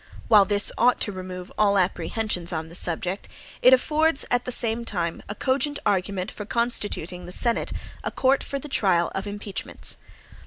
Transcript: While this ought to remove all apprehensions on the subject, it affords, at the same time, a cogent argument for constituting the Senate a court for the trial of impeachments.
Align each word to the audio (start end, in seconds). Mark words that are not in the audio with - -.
While 0.29 0.45
this 0.45 0.71
ought 0.79 0.99
to 1.01 1.11
remove 1.11 1.51
all 1.59 1.77
apprehensions 1.77 2.51
on 2.51 2.69
the 2.69 2.73
subject, 2.73 3.29
it 3.61 3.71
affords, 3.71 4.25
at 4.31 4.45
the 4.45 4.51
same 4.51 4.83
time, 4.83 5.21
a 5.29 5.35
cogent 5.35 5.77
argument 5.85 6.31
for 6.31 6.43
constituting 6.43 7.27
the 7.27 7.31
Senate 7.31 7.71
a 8.03 8.09
court 8.09 8.43
for 8.43 8.57
the 8.57 8.67
trial 8.67 9.11
of 9.13 9.27
impeachments. 9.27 9.97